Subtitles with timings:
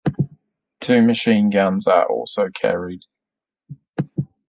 [0.79, 3.05] Two machine guns are also carried.